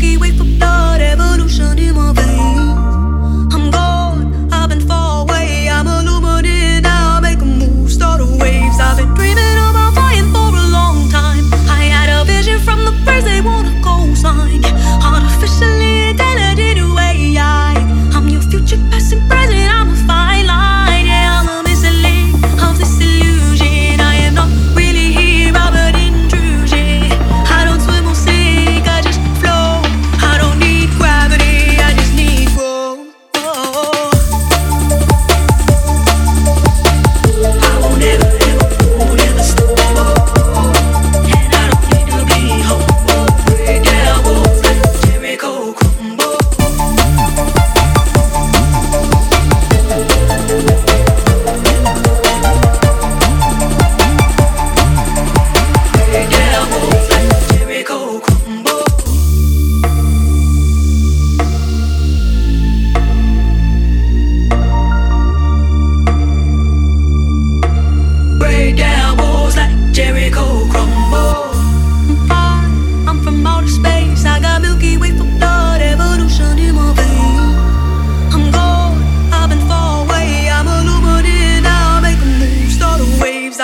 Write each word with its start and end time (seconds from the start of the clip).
Milky 0.00 0.16
Way 0.16 0.30
for 0.30 0.49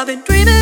I've 0.00 0.06
been 0.06 0.22
dreaming 0.22 0.59